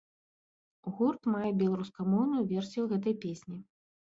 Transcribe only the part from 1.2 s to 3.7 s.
мае беларускамоўную версію гэтай песні.